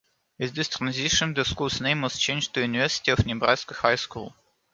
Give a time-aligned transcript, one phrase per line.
[0.39, 4.35] With this transition the school's name was changed to University of Nebraska High School.